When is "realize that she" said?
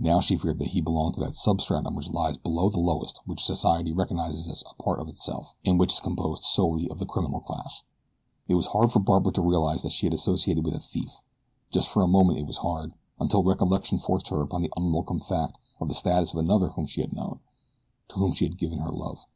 9.40-10.06